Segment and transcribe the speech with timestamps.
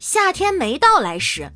[0.00, 1.52] 夏天没到来时。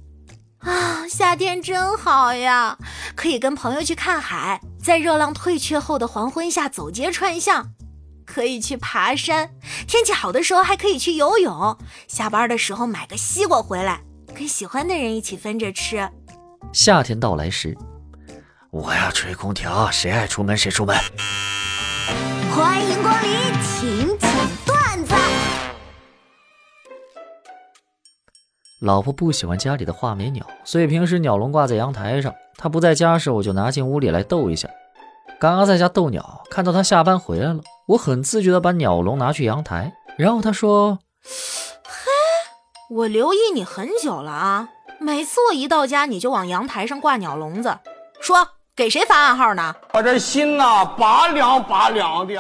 [0.58, 2.76] 啊，夏天真好呀，
[3.16, 7.70] 可以跟朋友去看海，在热浪退却后的黄昏下走街串巷，
[8.26, 9.50] 可以去爬山，
[9.88, 11.78] 天气好的时候还可以去游泳。
[12.06, 14.02] 下班的时候买个西瓜回来，
[14.34, 16.06] 跟喜欢的人一起分着吃。
[16.70, 17.74] 夏天到来时，
[18.70, 20.94] 我要吹空调，谁爱出门谁出门。
[22.54, 24.18] 欢迎光临，请
[28.80, 32.34] 老婆不喜欢家里的画眉鸟，所以平时鸟笼挂在阳台上。
[32.56, 34.68] 她不在家时，我就拿进屋里来逗一下。
[35.40, 39.92] 刚刚在家逗鸟，看到她下班回来了，我很自觉地把鸟笼拿去阳台。
[40.18, 40.98] 然后她说
[41.84, 42.10] ：“嘿，
[42.90, 47.78] 我留意你很久了啊，每次我一到家，你就往阳台上挂鸟笼子，
[48.20, 49.74] 说给谁发暗号呢？
[49.92, 52.34] 我这心呐，拔凉拔凉的。”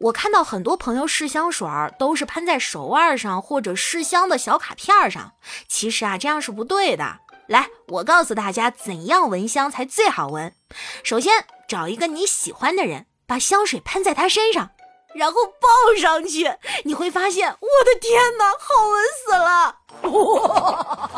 [0.00, 5.32] 我看到很多朋友试香水都是喷在手腕上或者试香的小卡片上，
[5.66, 7.18] 其实啊这样是不对的。
[7.48, 10.54] 来，我告诉大家怎样闻香才最好闻。
[11.02, 14.70] 首先找一个你喜欢的人，把香水喷在他身上，
[15.14, 16.52] 然后抱上去，
[16.84, 19.76] 你会发现，我的天哪，好闻死了
[20.12, 21.10] 哇！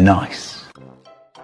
[0.00, 0.54] Nice。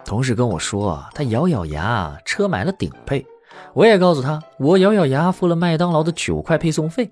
[0.04, 3.26] 同事跟我说，他咬咬牙，车买了顶配。
[3.72, 7.08] 我也告诉他，我咬咬牙付了麦当劳的九块配送费。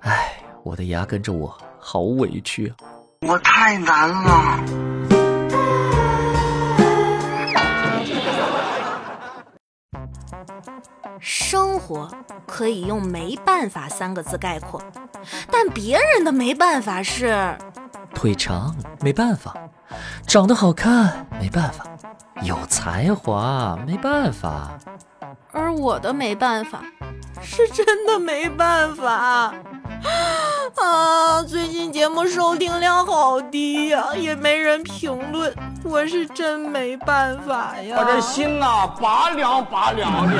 [0.00, 2.76] 哎，我的牙跟着我，好委屈啊！
[3.26, 4.60] 我太难了。
[11.20, 12.08] 生活
[12.46, 14.80] 可以用“没办法”三个字概括，
[15.50, 17.56] 但别人的没办法是：
[18.14, 19.56] 腿长没办法，
[20.26, 21.84] 长得好看没办法，
[22.42, 24.78] 有才华没办法。
[25.52, 26.82] 而我的没办法，
[27.42, 29.52] 是真的没办法
[30.76, 31.42] 啊！
[31.42, 37.96] 最近节目收听量好低呀，也没人评论，我是真没办法呀！
[37.98, 40.38] 我这心呐，拔凉拔凉的。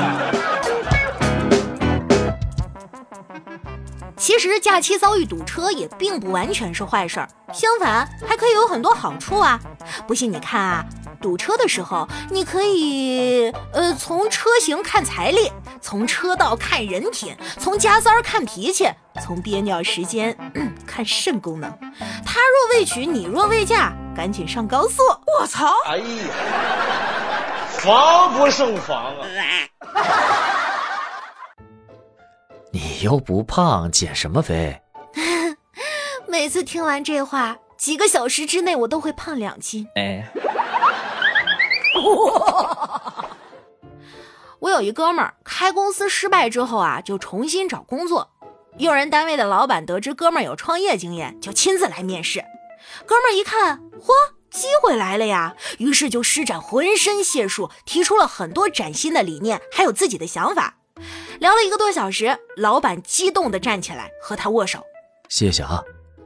[4.15, 9.59] 其实假期遭遇堵车也并不完全是坏事儿，相反还可以有很多好处啊！
[10.07, 10.85] 不信你看啊，
[11.21, 18.87] 堵车的时候你可以呃从车型看财力，从车道看人品，从加塞儿看脾气，
[19.21, 20.35] 从憋尿时间
[20.87, 21.69] 看肾功能。
[22.25, 25.03] 他若未娶，你若未嫁，赶紧上高速！
[25.39, 25.73] 我操！
[25.85, 26.03] 哎呀，
[27.69, 29.25] 防不胜防啊！
[32.71, 34.81] 你又不胖，减什么肥？
[36.27, 39.87] 每次听完这话，几个小时之内我都会胖两斤。
[39.95, 40.23] 哎，
[44.59, 48.29] 我有一哥们儿开公司失败之后啊，就重新找工作。
[48.77, 52.43] 用人单位的老板得知哥们儿有创业经验，就亲自来面试。
[53.05, 54.11] 哥们儿一看，嚯，
[54.49, 55.55] 机会来了呀！
[55.77, 60.75] 于是就施展浑身解数，提出了很多崭新的理念，还有自己的想法。
[61.39, 64.83] 聊了一个多小时，老板激动地站起来和他握手，
[65.29, 65.81] 谢谢啊，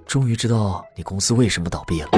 [0.05, 2.09] 终于知道你公司为什么倒闭了。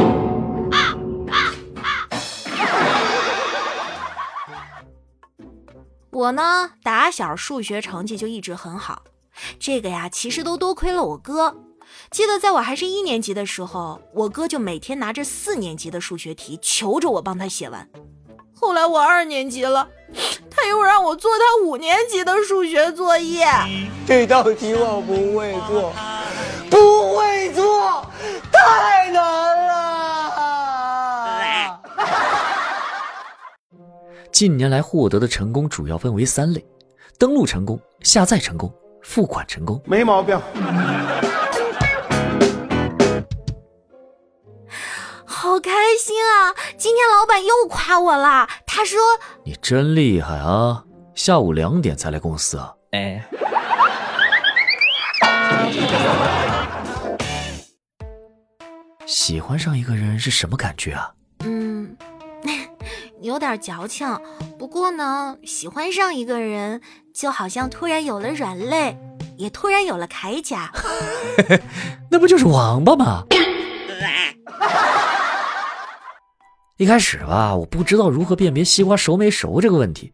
[6.15, 9.01] 我呢，打小数学成绩就一直很好，
[9.59, 11.57] 这个呀，其实都多亏了我哥。
[12.09, 17.89] 记得在我还是一年级的时候，我哥就每天拿着四年级的数学题，求着我帮他写完。
[18.55, 19.89] 后来我二年级了，
[20.49, 23.45] 他又让我做他五年级的数学作业。
[24.07, 25.91] 这道题我不会做，
[26.69, 28.09] 不会做，
[28.53, 29.75] 太难了。
[34.35, 36.61] 近年来获得的成功主要分为三类：
[37.17, 38.69] 登录成功、下载成功、
[39.01, 39.81] 付款成功。
[39.85, 40.37] 没毛病。
[45.23, 46.51] 好开心啊！
[46.77, 48.99] 今天老板又夸我了，他说
[49.45, 50.83] ：“你真厉害啊！
[51.13, 53.25] 下午两点才来公司啊？”哎，
[59.05, 61.13] 喜欢上一个人是什么感觉啊？
[63.25, 64.07] 嗯，有点矫情。
[64.59, 66.81] 不过呢，喜欢上一个人
[67.11, 68.95] 就好像突然有了软肋，
[69.35, 70.71] 也突然有了铠甲。
[72.11, 73.23] 那不就是王八吗？
[76.77, 80.13] 一开始吧，我不知道如何辨别西瓜熟没熟这个问题。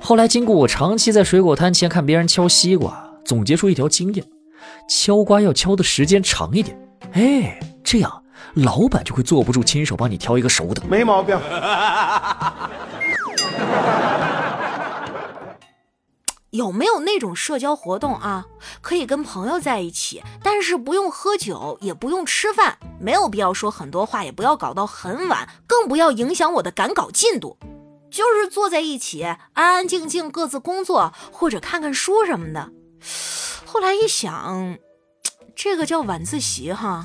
[0.00, 4.24] 后来经过我长期在水果摊前看别人敲西瓜，总结出一条经验：
[4.88, 6.78] 敲瓜要敲的时间长一点。
[7.12, 8.22] 哎，这样
[8.54, 10.82] 老板就会坐不住亲手帮你挑一个熟的。
[10.88, 11.38] 没毛病。
[16.50, 18.46] 有没有那种社交活动啊，
[18.80, 27.58] 可以跟朋友在一起，但是不用喝酒，也不用吃饭，没有必要说很多话，也不要搞到很晚，更不要影响我的赶稿进度，
[28.10, 32.70] 就是坐在一起，安安静静各自工作或者看看书什么的。
[33.66, 34.78] 后来一想，
[35.54, 37.04] 这个叫晚自习哈。